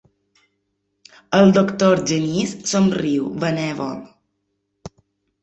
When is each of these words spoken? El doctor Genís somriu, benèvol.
El 1.39 1.53
doctor 1.57 2.01
Genís 2.13 2.55
somriu, 2.73 3.29
benèvol. 3.45 4.03